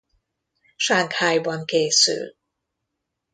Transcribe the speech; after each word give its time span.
Sanghajban 0.77 1.65
készül. 1.65 2.35